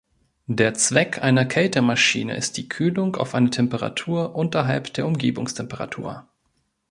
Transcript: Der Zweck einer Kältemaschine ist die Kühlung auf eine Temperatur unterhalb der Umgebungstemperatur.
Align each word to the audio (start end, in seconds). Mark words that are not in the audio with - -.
Der 0.47 0.73
Zweck 0.73 1.21
einer 1.23 1.45
Kältemaschine 1.45 2.35
ist 2.35 2.57
die 2.57 2.67
Kühlung 2.67 3.17
auf 3.17 3.35
eine 3.35 3.51
Temperatur 3.51 4.33
unterhalb 4.33 4.91
der 4.95 5.05
Umgebungstemperatur. 5.05 6.27